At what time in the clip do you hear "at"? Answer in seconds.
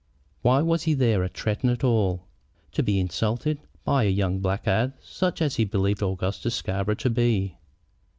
1.23-1.35, 1.71-1.83